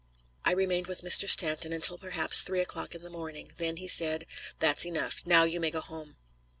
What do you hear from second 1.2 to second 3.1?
Stanton until perhaps three o'clock in